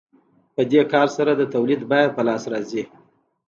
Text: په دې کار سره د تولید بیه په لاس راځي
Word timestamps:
په 0.55 0.61
دې 0.71 0.81
کار 0.93 1.07
سره 1.17 1.31
د 1.35 1.43
تولید 1.53 1.81
بیه 1.91 2.09
په 2.15 2.21
لاس 2.27 2.43
راځي 2.51 2.83